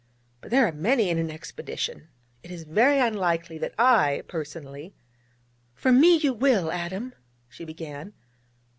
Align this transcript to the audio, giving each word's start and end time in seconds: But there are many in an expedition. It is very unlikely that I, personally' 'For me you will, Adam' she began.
But 0.41 0.49
there 0.49 0.65
are 0.65 0.71
many 0.71 1.11
in 1.11 1.19
an 1.19 1.29
expedition. 1.29 2.07
It 2.41 2.49
is 2.49 2.63
very 2.63 2.97
unlikely 2.97 3.59
that 3.59 3.75
I, 3.77 4.23
personally' 4.27 4.95
'For 5.75 5.91
me 5.91 6.17
you 6.17 6.33
will, 6.33 6.71
Adam' 6.71 7.13
she 7.51 7.65
began. 7.65 8.13